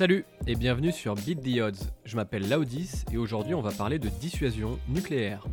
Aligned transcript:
Salut 0.00 0.24
et 0.46 0.54
bienvenue 0.54 0.92
sur 0.92 1.14
Beat 1.14 1.42
the 1.42 1.60
Odds. 1.60 1.90
Je 2.06 2.16
m'appelle 2.16 2.48
Laudis 2.48 3.04
et 3.12 3.18
aujourd'hui 3.18 3.52
on 3.52 3.60
va 3.60 3.70
parler 3.70 3.98
de 3.98 4.08
dissuasion 4.08 4.78
nucléaire. 4.88 5.46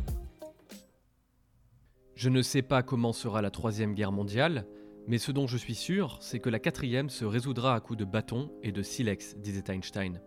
Je 2.14 2.30
ne 2.30 2.40
sais 2.40 2.62
pas 2.62 2.82
comment 2.82 3.12
sera 3.12 3.42
la 3.42 3.50
troisième 3.50 3.92
guerre 3.92 4.10
mondiale, 4.10 4.64
mais 5.06 5.18
ce 5.18 5.32
dont 5.32 5.46
je 5.46 5.58
suis 5.58 5.74
sûr, 5.74 6.16
c'est 6.22 6.38
que 6.38 6.48
la 6.48 6.60
quatrième 6.60 7.10
se 7.10 7.26
résoudra 7.26 7.74
à 7.74 7.80
coups 7.80 7.98
de 7.98 8.06
bâton 8.06 8.50
et 8.62 8.72
de 8.72 8.82
silex, 8.82 9.36
disait 9.36 9.64
Einstein. 9.68 10.18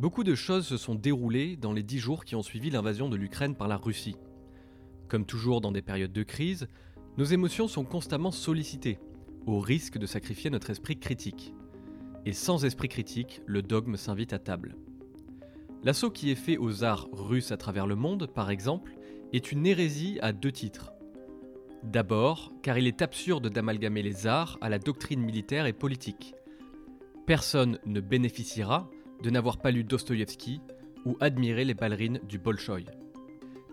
Beaucoup 0.00 0.24
de 0.24 0.34
choses 0.34 0.66
se 0.66 0.76
sont 0.76 0.96
déroulées 0.96 1.56
dans 1.56 1.72
les 1.72 1.84
dix 1.84 2.00
jours 2.00 2.24
qui 2.24 2.34
ont 2.34 2.42
suivi 2.42 2.68
l'invasion 2.68 3.08
de 3.08 3.14
l'Ukraine 3.14 3.54
par 3.54 3.68
la 3.68 3.76
Russie. 3.76 4.16
Comme 5.06 5.24
toujours 5.24 5.60
dans 5.60 5.70
des 5.70 5.82
périodes 5.82 6.12
de 6.12 6.24
crise, 6.24 6.66
nos 7.16 7.24
émotions 7.26 7.68
sont 7.68 7.84
constamment 7.84 8.32
sollicitées, 8.32 8.98
au 9.46 9.60
risque 9.60 9.98
de 9.98 10.06
sacrifier 10.06 10.50
notre 10.50 10.70
esprit 10.70 10.98
critique. 10.98 11.54
Et 12.26 12.32
sans 12.32 12.64
esprit 12.64 12.88
critique, 12.88 13.42
le 13.46 13.62
dogme 13.62 13.96
s'invite 13.96 14.32
à 14.32 14.38
table. 14.38 14.76
L'assaut 15.82 16.10
qui 16.10 16.30
est 16.30 16.36
fait 16.36 16.56
aux 16.56 16.82
arts 16.82 17.08
russes 17.12 17.52
à 17.52 17.58
travers 17.58 17.86
le 17.86 17.96
monde, 17.96 18.26
par 18.26 18.50
exemple, 18.50 18.96
est 19.32 19.52
une 19.52 19.66
hérésie 19.66 20.18
à 20.22 20.32
deux 20.32 20.52
titres. 20.52 20.92
D'abord, 21.82 22.52
car 22.62 22.78
il 22.78 22.86
est 22.86 23.02
absurde 23.02 23.50
d'amalgamer 23.50 24.02
les 24.02 24.26
arts 24.26 24.56
à 24.62 24.70
la 24.70 24.78
doctrine 24.78 25.20
militaire 25.20 25.66
et 25.66 25.74
politique. 25.74 26.34
Personne 27.26 27.78
ne 27.84 28.00
bénéficiera 28.00 28.90
de 29.22 29.28
n'avoir 29.28 29.58
pas 29.58 29.70
lu 29.70 29.84
Dostoïevski 29.84 30.62
ou 31.04 31.18
admiré 31.20 31.64
les 31.66 31.74
ballerines 31.74 32.20
du 32.26 32.38
Bolchoï. 32.38 32.86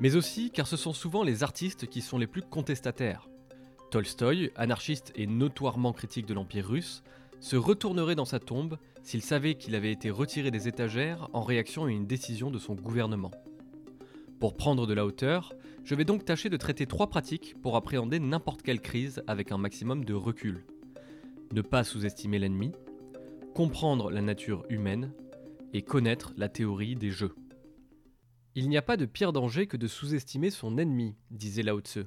Mais 0.02 0.16
aussi 0.16 0.52
car 0.52 0.68
ce 0.68 0.76
sont 0.76 0.94
souvent 0.94 1.24
les 1.24 1.44
artistes 1.44 1.88
qui 1.88 2.02
sont 2.02 2.18
les 2.18 2.28
plus 2.28 2.42
contestataires. 2.42 3.30
Tolstoï, 3.92 4.52
anarchiste 4.56 5.14
et 5.16 5.28
notoirement 5.28 5.94
critique 5.94 6.26
de 6.26 6.34
l'Empire 6.34 6.68
russe, 6.68 7.04
se 7.42 7.56
retournerait 7.58 8.16
dans 8.16 8.24
sa 8.24 8.40
tombe 8.40 8.78
s'il 9.04 9.24
savait 9.24 9.56
qu'il 9.56 9.76
avait 9.76 9.92
été 9.92 10.12
retiré 10.12 10.52
des 10.52 10.68
étagères 10.68 11.28
en 11.34 11.42
réaction 11.42 11.86
à 11.86 11.92
une 11.92 12.06
décision 12.06 12.52
de 12.52 12.60
son 12.60 12.76
gouvernement. 12.76 13.32
Pour 14.40 14.56
prendre 14.56 14.86
de 14.86 14.94
la 14.94 15.06
hauteur, 15.06 15.54
je 15.84 15.96
vais 15.96 16.06
donc 16.06 16.24
tâcher 16.24 16.50
de 16.50 16.58
traiter 16.58 16.86
trois 16.86 17.10
pratiques 17.10 17.56
pour 17.62 17.76
appréhender 17.76 18.20
n'importe 18.20 18.62
quelle 18.62 18.80
crise 18.80 19.24
avec 19.26 19.52
un 19.52 19.58
maximum 19.58 20.06
de 20.06 20.14
recul. 20.14 20.66
Ne 21.52 21.62
pas 21.62 21.84
sous-estimer 21.84 22.38
l'ennemi, 22.38 22.72
comprendre 23.56 24.12
la 24.12 24.22
nature 24.22 24.64
humaine 24.70 25.12
et 25.74 25.82
connaître 25.82 26.34
la 26.38 26.48
théorie 26.48 26.96
des 26.96 27.10
jeux. 27.10 27.36
Il 28.54 28.70
n'y 28.70 28.78
a 28.78 28.84
pas 28.84 28.98
de 28.98 29.06
pire 29.06 29.34
danger 29.34 29.66
que 29.66 29.78
de 29.78 29.88
sous-estimer 29.88 30.52
son 30.52 30.78
ennemi, 30.78 31.16
disait 31.32 31.64
Lao 31.64 31.80
Tse. 31.80 32.06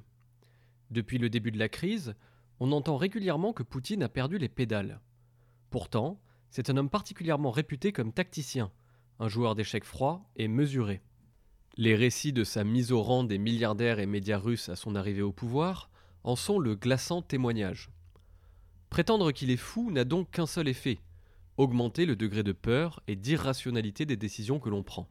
Depuis 0.90 1.18
le 1.18 1.28
début 1.28 1.50
de 1.50 1.58
la 1.58 1.68
crise, 1.68 2.14
on 2.60 2.70
entend 2.70 2.96
régulièrement 2.96 3.52
que 3.52 3.64
Poutine 3.64 4.04
a 4.04 4.08
perdu 4.08 4.38
les 4.38 4.48
pédales. 4.48 5.00
Pourtant, 5.74 6.20
c'est 6.50 6.70
un 6.70 6.76
homme 6.76 6.88
particulièrement 6.88 7.50
réputé 7.50 7.90
comme 7.90 8.12
tacticien, 8.12 8.70
un 9.18 9.26
joueur 9.26 9.56
d'échecs 9.56 9.82
froid 9.82 10.30
et 10.36 10.46
mesuré. 10.46 11.02
Les 11.76 11.96
récits 11.96 12.32
de 12.32 12.44
sa 12.44 12.62
mise 12.62 12.92
au 12.92 13.02
rang 13.02 13.24
des 13.24 13.38
milliardaires 13.38 13.98
et 13.98 14.06
médias 14.06 14.38
russes 14.38 14.68
à 14.68 14.76
son 14.76 14.94
arrivée 14.94 15.22
au 15.22 15.32
pouvoir 15.32 15.90
en 16.22 16.36
sont 16.36 16.60
le 16.60 16.76
glaçant 16.76 17.22
témoignage. 17.22 17.90
Prétendre 18.88 19.32
qu'il 19.32 19.50
est 19.50 19.56
fou 19.56 19.90
n'a 19.90 20.04
donc 20.04 20.30
qu'un 20.30 20.46
seul 20.46 20.68
effet 20.68 21.00
augmenter 21.56 22.06
le 22.06 22.14
degré 22.14 22.44
de 22.44 22.52
peur 22.52 23.02
et 23.08 23.16
d'irrationalité 23.16 24.06
des 24.06 24.16
décisions 24.16 24.60
que 24.60 24.70
l'on 24.70 24.84
prend. 24.84 25.08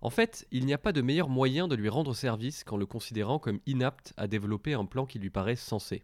En 0.00 0.08
fait, 0.08 0.48
il 0.52 0.64
n'y 0.64 0.72
a 0.72 0.78
pas 0.78 0.92
de 0.92 1.02
meilleur 1.02 1.28
moyen 1.28 1.68
de 1.68 1.76
lui 1.76 1.90
rendre 1.90 2.14
service 2.14 2.64
qu'en 2.64 2.78
le 2.78 2.86
considérant 2.86 3.38
comme 3.38 3.60
inapte 3.66 4.14
à 4.16 4.26
développer 4.26 4.72
un 4.72 4.86
plan 4.86 5.04
qui 5.04 5.18
lui 5.18 5.28
paraît 5.28 5.54
sensé. 5.54 6.02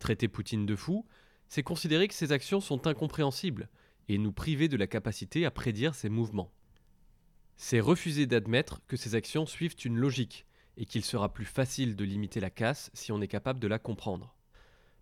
Traiter 0.00 0.26
Poutine 0.26 0.66
de 0.66 0.74
fou, 0.74 1.06
c'est 1.48 1.62
considérer 1.62 2.08
que 2.08 2.14
ses 2.14 2.32
actions 2.32 2.60
sont 2.60 2.86
incompréhensibles 2.86 3.68
et 4.08 4.18
nous 4.18 4.32
priver 4.32 4.68
de 4.68 4.76
la 4.76 4.86
capacité 4.86 5.46
à 5.46 5.50
prédire 5.50 5.94
ses 5.94 6.08
mouvements. 6.08 6.52
C'est 7.56 7.80
refuser 7.80 8.26
d'admettre 8.26 8.80
que 8.86 8.96
ces 8.96 9.14
actions 9.14 9.46
suivent 9.46 9.76
une 9.84 9.96
logique 9.96 10.46
et 10.76 10.86
qu'il 10.86 11.04
sera 11.04 11.32
plus 11.32 11.44
facile 11.44 11.96
de 11.96 12.04
limiter 12.04 12.40
la 12.40 12.50
casse 12.50 12.90
si 12.94 13.12
on 13.12 13.20
est 13.20 13.28
capable 13.28 13.60
de 13.60 13.68
la 13.68 13.78
comprendre. 13.78 14.34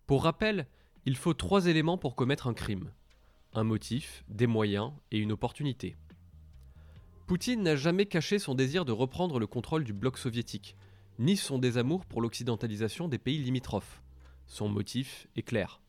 Pour 0.05 0.23
rappel, 0.23 0.67
il 1.05 1.17
faut 1.17 1.33
trois 1.33 1.65
éléments 1.65 1.97
pour 1.97 2.15
commettre 2.15 2.47
un 2.47 2.53
crime 2.53 2.91
un 3.55 3.63
motif, 3.63 4.23
des 4.29 4.47
moyens 4.47 4.91
et 5.11 5.19
une 5.19 5.31
opportunité. 5.31 5.95
Poutine 7.27 7.61
n'a 7.61 7.75
jamais 7.75 8.05
caché 8.05 8.39
son 8.39 8.55
désir 8.55 8.83
de 8.83 8.91
reprendre 8.91 9.39
le 9.39 9.47
contrôle 9.47 9.83
du 9.83 9.93
bloc 9.93 10.17
soviétique, 10.17 10.75
ni 11.19 11.37
son 11.37 11.59
désamour 11.59 12.05
pour 12.05 12.21
l'occidentalisation 12.21 13.07
des 13.07 13.19
pays 13.19 13.37
limitrophes. 13.37 14.01
Son 14.47 14.67
motif 14.67 15.27
est 15.35 15.43
clair. 15.43 15.82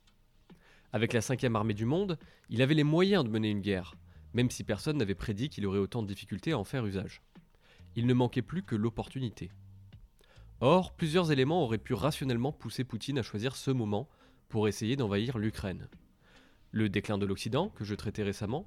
Avec 0.94 1.12
la 1.12 1.20
cinquième 1.20 1.56
armée 1.56 1.74
du 1.74 1.86
monde, 1.86 2.16
il 2.50 2.62
avait 2.62 2.72
les 2.72 2.84
moyens 2.84 3.24
de 3.24 3.28
mener 3.28 3.50
une 3.50 3.62
guerre, 3.62 3.96
même 4.32 4.48
si 4.48 4.62
personne 4.62 4.96
n'avait 4.96 5.16
prédit 5.16 5.48
qu'il 5.48 5.66
aurait 5.66 5.80
autant 5.80 6.04
de 6.04 6.06
difficultés 6.06 6.52
à 6.52 6.58
en 6.60 6.62
faire 6.62 6.86
usage. 6.86 7.20
Il 7.96 8.06
ne 8.06 8.14
manquait 8.14 8.42
plus 8.42 8.62
que 8.62 8.76
l'opportunité. 8.76 9.50
Or, 10.60 10.94
plusieurs 10.94 11.32
éléments 11.32 11.64
auraient 11.64 11.78
pu 11.78 11.94
rationnellement 11.94 12.52
pousser 12.52 12.84
Poutine 12.84 13.18
à 13.18 13.24
choisir 13.24 13.56
ce 13.56 13.72
moment 13.72 14.08
pour 14.48 14.68
essayer 14.68 14.94
d'envahir 14.94 15.36
l'Ukraine 15.36 15.88
le 16.70 16.88
déclin 16.88 17.18
de 17.18 17.26
l'Occident, 17.26 17.70
que 17.70 17.82
je 17.82 17.96
traitais 17.96 18.22
récemment, 18.22 18.64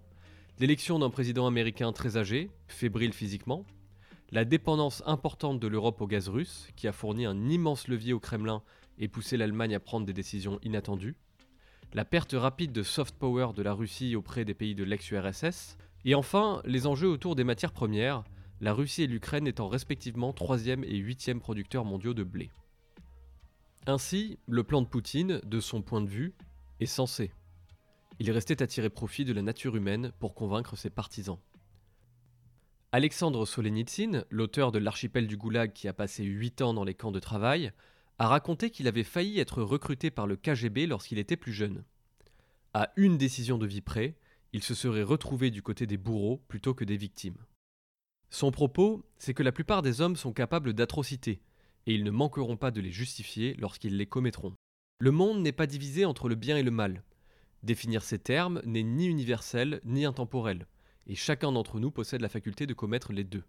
l'élection 0.60 1.00
d'un 1.00 1.10
président 1.10 1.48
américain 1.48 1.94
très 1.94 2.18
âgé, 2.18 2.52
fébrile 2.68 3.14
physiquement, 3.14 3.66
la 4.32 4.44
dépendance 4.44 5.02
importante 5.06 5.62
de 5.62 5.68
l'Europe 5.68 6.02
au 6.02 6.08
gaz 6.08 6.28
russe, 6.28 6.68
qui 6.76 6.90
a 6.90 6.92
fourni 6.92 7.26
un 7.26 7.48
immense 7.48 7.88
levier 7.88 8.12
au 8.12 8.20
Kremlin 8.20 8.64
et 8.98 9.08
poussé 9.08 9.38
l'Allemagne 9.38 9.76
à 9.76 9.80
prendre 9.80 10.06
des 10.06 10.12
décisions 10.12 10.60
inattendues, 10.62 11.16
la 11.94 12.06
perte 12.06 12.34
rapide 12.38 12.72
de 12.72 12.84
soft 12.84 13.16
power 13.16 13.50
de 13.56 13.64
la 13.64 13.74
Russie 13.74 14.16
auprès 14.16 14.46
des 14.46 14.54
pays 14.54 14.76
de 14.76 14.84
l'ex-URSS, 14.84 15.78
et 16.06 16.16
enfin 16.16 16.62
les 16.66 16.88
enjeux 16.88 17.10
autour 17.10 17.36
des 17.36 17.44
matières 17.44 17.72
premières, 17.72 18.24
la 18.62 18.74
Russie 18.74 19.04
et 19.04 19.08
l'Ukraine 19.08 19.48
étant 19.48 19.68
respectivement 19.68 20.32
3e 20.32 20.84
et 20.84 21.00
8e 21.02 21.40
producteurs 21.40 21.86
mondiaux 21.86 22.14
de 22.14 22.24
blé. 22.24 22.50
Ainsi, 23.86 24.38
le 24.48 24.64
plan 24.64 24.82
de 24.82 24.88
Poutine, 24.88 25.40
de 25.46 25.60
son 25.60 25.82
point 25.82 26.02
de 26.02 26.10
vue, 26.10 26.34
est 26.80 26.86
censé. 26.88 27.32
Il 28.20 28.32
restait 28.32 28.62
à 28.62 28.68
tirer 28.68 28.90
profit 28.90 29.26
de 29.26 29.34
la 29.34 29.42
nature 29.42 29.76
humaine 29.76 30.12
pour 30.20 30.34
convaincre 30.34 30.76
ses 30.76 30.90
partisans. 30.90 31.40
Alexandre 32.92 33.46
Solenitsyn, 33.46 34.26
l'auteur 34.30 34.72
de 34.72 34.80
l'archipel 34.80 35.28
du 35.28 35.38
Goulag 35.38 35.72
qui 35.74 35.88
a 35.88 35.94
passé 35.94 36.24
8 36.24 36.62
ans 36.62 36.74
dans 36.74 36.84
les 36.84 36.96
camps 36.96 37.12
de 37.12 37.20
travail, 37.20 37.72
a 38.20 38.28
raconté 38.28 38.70
qu'il 38.70 38.88
avait 38.88 39.04
failli 39.04 39.40
être 39.40 39.62
recruté 39.62 40.12
par 40.12 40.28
le 40.28 40.36
KGB 40.36 40.88
lorsqu'il 40.88 41.20
était 41.20 41.38
plus 41.38 41.54
jeune. 41.54 41.84
À 42.74 42.92
une 42.96 43.18
décision 43.18 43.58
de 43.58 43.68
vie 43.68 43.82
près, 43.82 44.18
il 44.54 44.64
se 44.64 44.74
serait 44.74 45.04
retrouvé 45.04 45.52
du 45.52 45.62
côté 45.62 45.88
des 45.88 45.98
bourreaux 45.98 46.44
plutôt 46.48 46.74
que 46.74 46.86
des 46.86 46.98
victimes. 46.98 47.38
Son 48.30 48.52
propos, 48.52 49.06
c'est 49.18 49.34
que 49.34 49.44
la 49.44 49.52
plupart 49.52 49.82
des 49.82 50.02
hommes 50.02 50.16
sont 50.16 50.34
capables 50.34 50.74
d'atrocités, 50.74 51.42
et 51.86 51.94
ils 51.94 52.04
ne 52.04 52.12
manqueront 52.12 52.58
pas 52.58 52.72
de 52.72 52.82
les 52.82 52.92
justifier 52.92 53.54
lorsqu'ils 53.56 53.98
les 53.98 54.06
commettront. 54.06 54.54
Le 55.00 55.12
monde 55.12 55.42
n'est 55.42 55.52
pas 55.52 55.68
divisé 55.68 56.06
entre 56.06 56.28
le 56.28 56.36
bien 56.36 56.58
et 56.58 56.64
le 56.64 56.72
mal, 56.72 57.04
Définir 57.64 58.04
ces 58.04 58.20
termes 58.20 58.62
n'est 58.66 58.84
ni 58.84 59.08
universel 59.08 59.82
ni 59.84 60.06
intemporel, 60.06 60.68
et 61.08 61.16
chacun 61.16 61.52
d'entre 61.52 61.80
nous 61.80 61.92
possède 61.92 62.22
la 62.22 62.30
faculté 62.30 62.68
de 62.68 62.74
commettre 62.74 63.14
les 63.14 63.24
deux. 63.24 63.44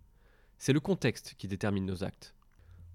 C'est 0.56 0.72
le 0.72 0.80
contexte 0.80 1.34
qui 1.38 1.46
détermine 1.46 1.86
nos 1.86 2.04
actes. 2.04 2.34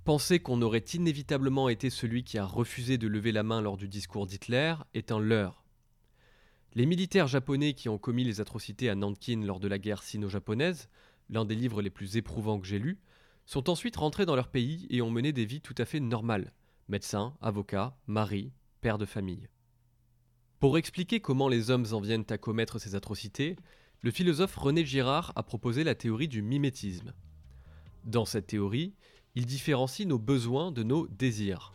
Penser 0.04 0.40
qu'on 0.40 0.62
aurait 0.62 0.84
inévitablement 0.94 1.70
été 1.70 1.90
celui 1.90 2.26
qui 2.26 2.38
a 2.38 2.46
refusé 2.46 2.98
de 2.98 3.08
lever 3.08 3.32
la 3.32 3.44
main 3.44 3.62
lors 3.62 3.78
du 3.78 3.88
discours 3.88 4.28
d'Hitler 4.28 4.76
est 4.94 5.14
un 5.14 5.20
leurre. 5.20 5.64
Les 6.74 6.86
militaires 6.86 7.28
japonais 7.28 7.74
qui 7.74 7.88
ont 7.88 7.98
commis 7.98 8.26
les 8.26 8.42
atrocités 8.42 8.90
à 8.90 8.96
Nankin 8.96 9.46
lors 9.46 9.62
de 9.62 9.70
la 9.70 9.80
guerre 9.80 10.04
sino-japonaise, 10.04 10.90
l'un 11.30 11.46
des 11.46 11.56
livres 11.56 11.82
les 11.82 11.90
plus 11.90 12.18
éprouvants 12.18 12.60
que 12.60 12.68
j'ai 12.68 12.80
lus, 12.80 13.00
sont 13.46 13.70
ensuite 13.70 13.96
rentrés 13.96 14.26
dans 14.26 14.36
leur 14.36 14.50
pays 14.50 14.88
et 14.90 15.02
ont 15.02 15.12
mené 15.12 15.32
des 15.32 15.46
vies 15.46 15.62
tout 15.62 15.76
à 15.78 15.86
fait 15.86 16.02
normales 16.02 16.52
médecins, 16.90 17.34
avocats, 17.42 17.98
maris, 18.08 18.52
pères 18.82 18.98
de 18.98 19.06
famille. 19.06 19.48
Pour 20.60 20.78
expliquer 20.78 21.22
comment 21.22 21.48
les 21.48 21.72
hommes 21.72 21.86
en 21.94 22.02
viennent 22.02 22.26
à 22.30 22.38
commettre 22.38 22.78
ces 22.78 22.96
atrocités, 22.96 23.56
le 24.02 24.12
philosophe 24.12 24.56
René 24.58 24.86
Girard 24.86 25.32
a 25.38 25.44
proposé 25.44 25.86
la 25.86 25.96
théorie 25.96 26.28
du 26.28 26.42
mimétisme. 26.42 27.14
Dans 28.04 28.26
cette 28.26 28.48
théorie, 28.48 28.94
il 29.36 29.46
différencie 29.46 30.08
nos 30.08 30.20
besoins 30.20 30.72
de 30.72 30.84
nos 30.84 31.08
désirs. 31.08 31.74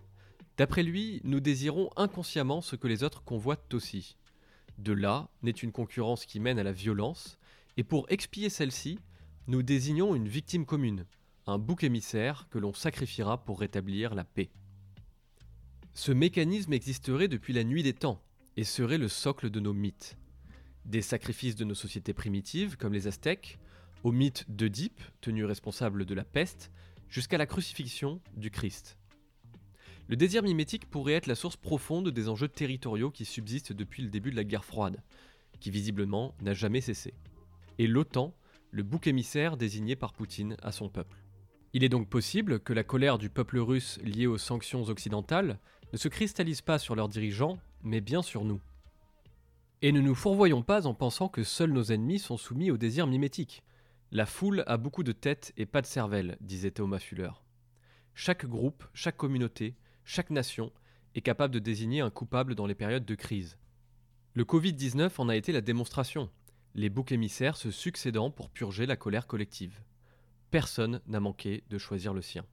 D'après 0.57 0.83
lui, 0.83 1.21
nous 1.25 1.41
désirons 1.41 1.91
inconsciemment 1.97 2.61
ce 2.61 2.77
que 2.77 2.89
les 2.89 3.03
autres 3.03 3.23
convoitent 3.23 3.75
aussi. 3.75 4.17
De 4.79 4.93
là 4.93 5.29
naît 5.43 5.51
une 5.51 5.73
concurrence 5.73 6.25
qui 6.25 6.41
mène 6.41 6.59
à 6.59 6.63
la 6.63 6.73
violence, 6.73 7.39
et 7.77 7.85
pour 7.85 8.07
expier 8.11 8.49
celle-ci, 8.49 8.99
nous 9.47 9.63
désignons 9.63 10.15
une 10.15 10.29
victime 10.29 10.67
commune, 10.67 11.05
un 11.47 11.59
bouc 11.59 11.83
émissaire 11.85 12.49
que 12.51 12.59
l'on 12.59 12.73
sacrifiera 12.73 13.45
pour 13.45 13.61
rétablir 13.61 14.15
la 14.15 14.25
paix. 14.25 14.51
Ce 15.95 16.13
mécanisme 16.13 16.73
existerait 16.73 17.29
depuis 17.29 17.53
la 17.53 17.65
nuit 17.65 17.83
des 17.83 17.95
temps, 17.95 18.23
et 18.57 18.65
serait 18.65 18.99
le 18.99 19.09
socle 19.09 19.51
de 19.51 19.61
nos 19.61 19.73
mythes. 19.73 20.17
Des 20.85 21.03
sacrifices 21.03 21.57
de 21.57 21.65
nos 21.65 21.75
sociétés 21.75 22.13
primitives, 22.13 22.77
comme 22.77 22.93
les 22.93 23.07
Aztèques, 23.07 23.59
au 24.03 24.11
mythe 24.11 24.45
d'Oedipe, 24.49 25.01
tenu 25.21 25.45
responsable 25.45 26.05
de 26.05 26.15
la 26.15 26.25
peste, 26.25 26.71
jusqu'à 27.09 27.39
la 27.39 27.47
crucifixion 27.47 28.21
du 28.37 28.51
Christ. 28.51 28.99
Le 30.09 30.17
désir 30.17 30.43
mimétique 30.43 30.89
pourrait 30.89 31.13
être 31.13 31.27
la 31.27 31.35
source 31.35 31.57
profonde 31.57 32.09
des 32.09 32.29
enjeux 32.29 32.49
territoriaux 32.49 33.11
qui 33.11 33.25
subsistent 33.25 33.73
depuis 33.75 34.03
le 34.03 34.09
début 34.09 34.31
de 34.31 34.37
la 34.37 34.45
guerre 34.45 34.65
froide. 34.65 35.03
qui 35.61 35.73
visiblement 35.73 36.37
n'a 36.41 36.55
jamais 36.55 36.81
cessé. 36.81 37.15
Et 37.79 37.89
l'OTAN, 37.89 38.33
le 38.71 38.85
bouc 38.85 39.09
émissaire 39.09 39.57
désigné 39.57 39.97
par 39.97 40.13
Poutine 40.13 40.57
à 40.63 40.71
son 40.71 40.89
peuple. 40.89 41.19
Il 41.73 41.83
est 41.83 41.89
donc 41.89 42.09
possible 42.09 42.61
que 42.61 42.73
la 42.73 42.85
colère 42.85 43.19
du 43.19 43.29
peuple 43.29 43.59
russe 43.59 43.99
liée 44.05 44.27
aux 44.27 44.39
sanctions 44.39 44.85
occidentales 44.85 45.59
ne 45.93 45.99
se 45.99 46.09
cristallise 46.09 46.61
pas 46.61 46.79
sur 46.79 46.95
leurs 46.95 47.09
dirigeants, 47.09 47.59
mais 47.83 48.01
bien 48.01 48.23
sur 48.23 48.45
nous. 48.45 48.61
Et 49.83 49.93
ne 49.93 50.01
nous 50.01 50.15
fourvoyons 50.15 50.63
pas 50.63 50.87
en 50.87 50.95
pensant 50.95 51.29
que 51.29 51.43
seuls 51.43 51.73
nos 51.73 51.85
ennemis 51.85 52.19
sont 52.19 52.37
soumis 52.37 52.71
au 52.71 52.77
désir 52.77 53.07
mimétique. 53.07 53.63
La 54.11 54.25
foule 54.25 54.65
a 54.67 54.79
beaucoup 54.79 55.03
de 55.03 55.13
têtes 55.13 55.53
et 55.59 55.67
pas 55.67 55.83
de 55.83 55.87
cervelle, 55.87 56.39
disait 56.41 56.71
Thomas 56.71 56.99
Fuller. 56.99 57.31
Chaque 58.15 58.47
groupe, 58.47 58.85
chaque 58.95 59.19
communauté, 59.19 59.77
chaque 60.05 60.31
nation 60.31 60.73
est 61.15 61.21
capable 61.21 61.53
de 61.53 61.59
désigner 61.59 62.01
un 62.01 62.09
coupable 62.09 62.55
dans 62.55 62.67
les 62.67 62.75
périodes 62.75 63.05
de 63.05 63.15
crise. 63.15 63.59
Le 64.33 64.45
Covid-19 64.45 65.11
en 65.19 65.29
a 65.29 65.37
été 65.37 65.53
la 65.53 65.61
démonstration, 65.61 66.31
les 66.75 66.89
boucs 66.89 67.13
émissaires 67.13 67.59
se 67.59 67.71
succédant 67.71 68.31
pour 68.31 68.49
purger 68.49 68.87
la 68.87 68.97
colère 68.97 69.27
collective. 69.27 69.79
Personne 70.51 71.03
n'a 71.07 71.21
manqué 71.21 71.65
de 71.69 71.77
choisir 71.77 72.15
le 72.15 72.23
sien. 72.23 72.47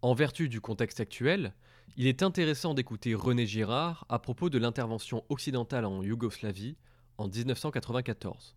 En 0.00 0.14
vertu 0.14 0.48
du 0.48 0.62
contexte 0.62 1.00
actuel, 1.00 1.52
il 1.98 2.06
est 2.06 2.22
intéressant 2.22 2.72
d'écouter 2.72 3.14
René 3.14 3.46
Girard 3.46 4.06
à 4.08 4.18
propos 4.18 4.48
de 4.48 4.58
l'intervention 4.58 5.22
occidentale 5.28 5.84
en 5.84 6.02
Yougoslavie 6.02 6.78
en 7.18 7.28
1994. 7.28 8.56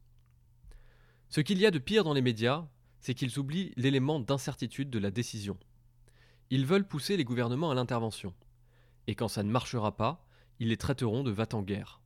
Ce 1.29 1.41
qu'il 1.41 1.59
y 1.59 1.65
a 1.67 1.71
de 1.71 1.77
pire 1.77 2.03
dans 2.03 2.13
les 2.13 2.23
médias, 2.23 2.67
c'est 3.01 3.13
qu'ils 3.13 3.37
oublient 3.37 3.71
l'élément 3.77 4.19
d'incertitude 4.19 4.89
de 4.89 4.97
la 4.97 5.11
décision. 5.11 5.59
Ils 6.49 6.65
veulent 6.65 6.87
pousser 6.87 7.17
les 7.17 7.23
gouvernements 7.23 7.69
à 7.69 7.75
l'intervention. 7.75 8.33
Et 9.05 9.13
quand 9.13 9.27
ça 9.27 9.43
ne 9.43 9.51
marchera 9.51 9.95
pas, 9.95 10.25
ils 10.59 10.69
les 10.69 10.77
traiteront 10.77 11.23
de 11.23 11.29
va-t-en-guerre. 11.29 12.01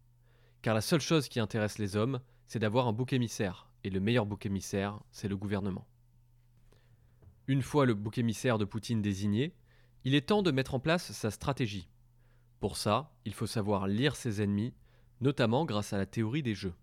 Car 0.62 0.76
la 0.76 0.82
seule 0.82 1.00
chose 1.00 1.30
qui 1.30 1.40
intéresse 1.40 1.78
les 1.78 1.96
hommes, 1.96 2.20
c'est 2.48 2.60
d'avoir 2.60 2.86
un 2.86 2.92
bouc 2.92 3.14
émissaire, 3.14 3.70
et 3.86 3.90
le 3.90 4.02
meilleur 4.02 4.26
bouc 4.26 4.46
émissaire, 4.46 5.00
c'est 5.12 5.30
le 5.30 5.38
gouvernement. 5.38 5.88
Une 7.48 7.62
fois 7.62 7.86
le 7.86 7.94
bouc 7.94 8.18
émissaire 8.18 8.58
de 8.58 8.66
Poutine 8.66 9.02
désigné, 9.02 9.56
il 10.04 10.16
est 10.16 10.28
temps 10.28 10.42
de 10.42 10.52
mettre 10.52 10.76
en 10.76 10.80
place 10.82 11.14
sa 11.14 11.32
stratégie. 11.32 11.88
Pour 12.60 12.76
ça, 12.76 13.14
il 13.24 13.34
faut 13.34 13.48
savoir 13.48 13.88
lire 13.88 14.18
ses 14.18 14.42
ennemis, 14.42 14.74
notamment 15.22 15.64
grâce 15.64 15.94
à 15.94 15.98
la 15.98 16.06
théorie 16.06 16.44
des 16.44 16.56
jeux. 16.56 16.74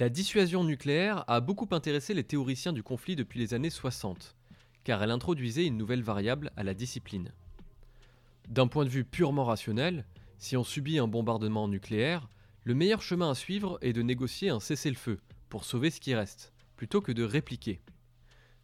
La 0.00 0.08
dissuasion 0.08 0.64
nucléaire 0.64 1.22
a 1.28 1.40
beaucoup 1.40 1.68
intéressé 1.70 2.14
les 2.14 2.24
théoriciens 2.24 2.72
du 2.72 2.82
conflit 2.82 3.14
depuis 3.14 3.38
les 3.38 3.54
années 3.54 3.70
60, 3.70 4.34
car 4.82 5.00
elle 5.00 5.12
introduisait 5.12 5.66
une 5.66 5.76
nouvelle 5.76 6.02
variable 6.02 6.50
à 6.56 6.64
la 6.64 6.74
discipline. 6.74 7.30
D'un 8.48 8.66
point 8.66 8.84
de 8.84 8.90
vue 8.90 9.04
purement 9.04 9.44
rationnel, 9.44 10.04
si 10.36 10.56
on 10.56 10.64
subit 10.64 10.98
un 10.98 11.06
bombardement 11.06 11.68
nucléaire, 11.68 12.28
le 12.64 12.74
meilleur 12.74 13.02
chemin 13.02 13.30
à 13.30 13.36
suivre 13.36 13.78
est 13.82 13.92
de 13.92 14.02
négocier 14.02 14.48
un 14.48 14.58
cessez-le-feu 14.58 15.20
pour 15.48 15.64
sauver 15.64 15.90
ce 15.90 16.00
qui 16.00 16.12
reste, 16.16 16.52
plutôt 16.74 17.00
que 17.00 17.12
de 17.12 17.22
répliquer. 17.22 17.80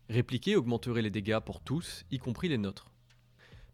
Répliquer 0.09 0.57
augmenterait 0.57 1.01
les 1.01 1.11
dégâts 1.11 1.39
pour 1.39 1.61
tous, 1.61 2.05
y 2.11 2.19
compris 2.19 2.49
les 2.49 2.59
nôtres. 2.59 2.91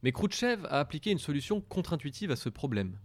Mais 0.02 0.12
Khrouchtchev 0.12 0.67
a 0.67 0.79
appliqué 0.79 1.11
une 1.11 1.19
solution 1.19 1.62
contre-intuitive 1.62 2.31
à 2.31 2.37
ce 2.37 2.50
problème. 2.50 2.99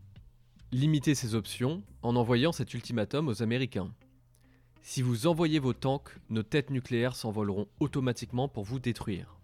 Limiter 0.73 1.15
ses 1.15 1.35
options 1.35 1.83
en 2.01 2.17
envoyant 2.17 2.51
cet 2.51 2.73
ultimatum 2.73 3.29
aux 3.29 3.41
Américains. 3.41 3.93
Si 4.83 5.01
vous 5.01 5.27
envoyez 5.27 5.59
vos 5.59 5.73
tanks, 5.73 6.09
nos 6.29 6.43
têtes 6.43 6.71
nucléaires 6.71 7.15
s'envoleront 7.15 7.67
automatiquement 7.79 8.47
pour 8.47 8.63
vous 8.63 8.79
détruire. 8.79 9.37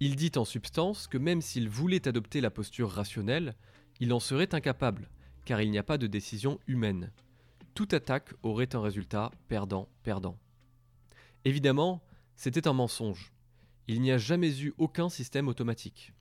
Il 0.00 0.16
dit 0.16 0.32
en 0.36 0.44
substance 0.44 1.06
que 1.06 1.16
même 1.16 1.40
s'il 1.40 1.68
voulait 1.68 2.08
adopter 2.08 2.40
la 2.40 2.50
posture 2.50 2.90
rationnelle, 2.90 3.54
il 4.00 4.12
en 4.12 4.20
serait 4.20 4.54
incapable, 4.54 5.08
car 5.44 5.62
il 5.62 5.70
n'y 5.70 5.78
a 5.78 5.82
pas 5.82 5.96
de 5.96 6.06
décision 6.06 6.58
humaine. 6.66 7.12
Toute 7.74 7.94
attaque 7.94 8.34
aurait 8.42 8.74
un 8.74 8.80
résultat 8.80 9.30
perdant-perdant. 9.48 10.36
Évidemment, 11.44 12.02
c'était 12.34 12.68
un 12.68 12.72
mensonge. 12.72 13.32
Il 13.86 14.02
n'y 14.02 14.10
a 14.10 14.18
jamais 14.18 14.60
eu 14.60 14.74
aucun 14.76 15.08
système 15.08 15.48
automatique. 15.48 16.12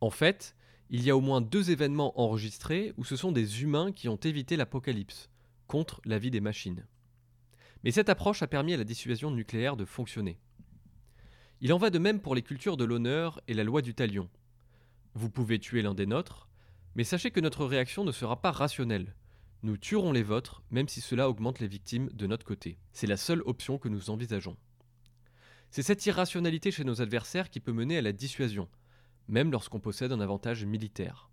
En 0.00 0.10
fait, 0.10 0.54
il 0.88 1.02
y 1.02 1.10
a 1.10 1.16
au 1.16 1.20
moins 1.20 1.40
deux 1.40 1.70
événements 1.70 2.18
enregistrés 2.18 2.94
où 2.96 3.04
ce 3.04 3.16
sont 3.16 3.32
des 3.32 3.62
humains 3.62 3.92
qui 3.92 4.08
ont 4.08 4.16
évité 4.16 4.56
l'apocalypse, 4.56 5.28
contre 5.66 6.00
l'avis 6.04 6.30
des 6.30 6.40
machines. 6.40 6.86
Mais 7.84 7.90
cette 7.90 8.08
approche 8.08 8.42
a 8.42 8.46
permis 8.46 8.74
à 8.74 8.76
la 8.76 8.84
dissuasion 8.84 9.30
nucléaire 9.30 9.76
de 9.76 9.84
fonctionner. 9.84 10.38
Il 11.60 11.72
en 11.72 11.78
va 11.78 11.90
de 11.90 11.98
même 11.98 12.20
pour 12.20 12.34
les 12.34 12.42
cultures 12.42 12.76
de 12.76 12.84
l'honneur 12.84 13.40
et 13.48 13.54
la 13.54 13.64
loi 13.64 13.82
du 13.82 13.94
talion. 13.94 14.28
Vous 15.14 15.30
pouvez 15.30 15.58
tuer 15.58 15.82
l'un 15.82 15.94
des 15.94 16.06
nôtres, 16.06 16.48
mais 16.94 17.04
sachez 17.04 17.30
que 17.30 17.40
notre 17.40 17.64
réaction 17.64 18.04
ne 18.04 18.12
sera 18.12 18.40
pas 18.40 18.50
rationnelle. 18.50 19.14
Nous 19.62 19.76
tuerons 19.76 20.12
les 20.12 20.22
vôtres, 20.22 20.62
même 20.70 20.88
si 20.88 21.00
cela 21.00 21.28
augmente 21.28 21.60
les 21.60 21.68
victimes 21.68 22.08
de 22.14 22.26
notre 22.26 22.46
côté. 22.46 22.78
C'est 22.92 23.06
la 23.06 23.18
seule 23.18 23.42
option 23.44 23.78
que 23.78 23.88
nous 23.88 24.08
envisageons. 24.08 24.56
C'est 25.70 25.82
cette 25.82 26.04
irrationalité 26.06 26.70
chez 26.70 26.84
nos 26.84 27.02
adversaires 27.02 27.50
qui 27.50 27.60
peut 27.60 27.72
mener 27.72 27.98
à 27.98 28.02
la 28.02 28.12
dissuasion, 28.12 28.68
même 29.28 29.52
lorsqu'on 29.52 29.80
possède 29.80 30.12
un 30.12 30.20
avantage 30.20 30.64
militaire. 30.64 31.30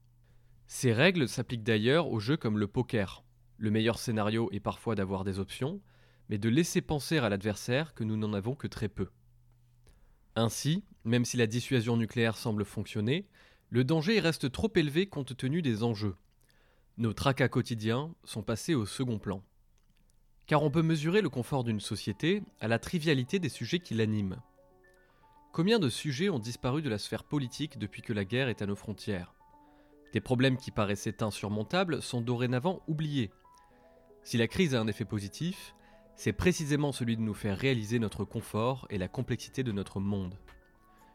Ces 0.68 0.92
règles 0.92 1.30
s'appliquent 1.30 1.64
d'ailleurs 1.64 2.10
aux 2.10 2.20
jeux 2.20 2.38
comme 2.38 2.60
le 2.60 2.68
poker. 2.68 3.24
Le 3.58 3.72
meilleur 3.72 3.98
scénario 3.98 4.50
est 4.52 4.60
parfois 4.60 4.96
d'avoir 4.96 5.24
des 5.24 5.40
options, 5.40 5.82
mais 6.30 6.38
de 6.38 6.50
laisser 6.50 6.82
penser 6.82 7.18
à 7.18 7.30
l'adversaire 7.30 7.94
que 7.94 8.04
nous 8.04 8.18
n'en 8.18 8.34
avons 8.34 8.56
que 8.56 8.68
très 8.68 8.90
peu. 8.90 9.10
Ainsi, 10.36 10.84
même 11.04 11.26
si 11.26 11.38
la 11.38 11.48
dissuasion 11.48 11.98
nucléaire 11.98 12.38
semble 12.38 12.66
fonctionner, 12.66 13.28
le 13.70 13.84
danger 13.84 14.20
reste 14.20 14.52
trop 14.52 14.72
élevé 14.76 15.08
compte 15.08 15.36
tenu 15.36 15.62
des 15.62 15.84
enjeux. 15.84 16.16
Nos 16.98 17.14
tracas 17.14 17.50
quotidiens 17.50 18.14
sont 18.24 18.44
passés 18.44 18.76
au 18.76 18.86
second 18.86 19.20
plan. 19.20 19.44
Car 20.46 20.64
on 20.64 20.72
peut 20.72 20.82
mesurer 20.82 21.22
le 21.22 21.30
confort 21.30 21.64
d'une 21.64 21.80
société 21.80 22.42
à 22.60 22.68
la 22.68 22.80
trivialité 22.80 23.40
des 23.40 23.50
sujets 23.50 23.80
qui 23.80 23.94
l'animent. 23.94 24.42
Combien 25.52 25.80
de 25.80 25.90
sujets 25.90 26.30
ont 26.30 26.40
disparu 26.40 26.82
de 26.82 26.90
la 26.90 26.98
sphère 26.98 27.24
politique 27.24 27.78
depuis 27.78 28.02
que 28.02 28.14
la 28.14 28.26
guerre 28.26 28.48
est 28.48 28.62
à 28.62 28.66
nos 28.66 28.76
frontières? 28.76 29.34
Des 30.14 30.22
problèmes 30.22 30.58
qui 30.58 30.72
paraissaient 30.72 31.24
insurmontables 31.24 32.02
sont 32.02 32.22
dorénavant 32.22 32.82
oubliés. 32.88 33.32
Si 34.24 34.38
la 34.38 34.48
crise 34.48 34.76
a 34.76 34.80
un 34.80 34.88
effet 34.88 35.06
positif, 35.06 35.74
c'est 36.18 36.34
précisément 36.34 36.92
celui 36.92 37.16
de 37.16 37.22
nous 37.22 37.36
faire 37.36 37.58
réaliser 37.58 38.00
notre 38.00 38.26
confort 38.26 38.88
et 38.90 38.98
la 38.98 39.08
complexité 39.08 39.64
de 39.64 39.72
notre 39.72 40.00
monde. 40.00 40.36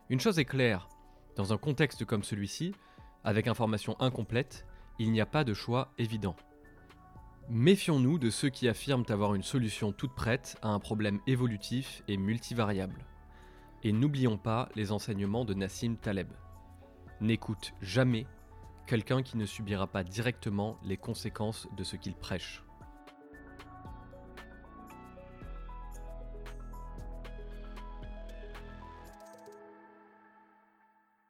Une 0.09 0.21
chose 0.21 0.39
est 0.39 0.45
claire, 0.45 0.89
dans 1.37 1.53
un 1.53 1.59
contexte 1.59 2.05
comme 2.05 2.23
celui-ci, 2.23 2.73
avec 3.25 3.49
information 3.49 4.01
incomplète, 4.01 4.65
il 5.01 5.11
n'y 5.11 5.21
a 5.21 5.27
pas 5.27 5.43
de 5.43 5.55
choix 5.55 5.93
évident. 5.99 6.37
Méfions-nous 7.49 8.21
de 8.21 8.31
ceux 8.31 8.49
qui 8.49 8.69
affirment 8.69 9.05
avoir 9.09 9.35
une 9.35 9.43
solution 9.43 9.91
toute 9.91 10.15
prête 10.15 10.57
à 10.63 10.69
un 10.69 10.79
problème 10.79 11.19
évolutif 11.27 12.05
et 12.07 12.17
multivariable. 12.17 13.05
Et 13.83 13.93
n'oublions 13.93 14.39
pas 14.39 14.69
les 14.77 14.93
enseignements 14.93 15.45
de 15.45 15.55
Nassim 15.55 15.97
Taleb. 15.97 16.29
N'écoute 17.21 17.75
jamais 17.81 18.27
quelqu'un 18.87 19.23
qui 19.23 19.37
ne 19.37 19.47
subira 19.47 19.89
pas 19.89 20.05
directement 20.05 20.79
les 20.85 20.97
conséquences 20.97 21.67
de 21.77 21.83
ce 21.83 21.97
qu'il 21.97 22.15
prêche. 22.15 22.63